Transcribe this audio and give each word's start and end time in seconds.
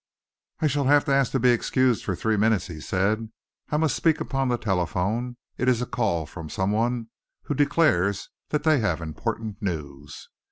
"I 0.61 0.65
shall 0.65 0.85
have 0.85 1.05
to 1.05 1.13
ask 1.13 1.31
to 1.31 1.39
be 1.39 1.51
excused 1.51 2.03
for 2.03 2.15
three 2.15 2.35
minutes," 2.35 2.65
he 2.65 2.79
said. 2.81 3.29
"I 3.69 3.77
must 3.77 3.95
speak 3.95 4.19
upon 4.19 4.47
the 4.47 4.57
telephone. 4.57 5.37
It 5.59 5.69
is 5.69 5.79
a 5.79 5.85
call 5.85 6.25
from 6.25 6.49
some 6.49 6.71
one 6.71 7.09
who 7.43 7.53
declares 7.53 8.29
that 8.49 8.63
they 8.63 8.79
have 8.79 8.99
important 8.99 9.61
news." 9.61 10.27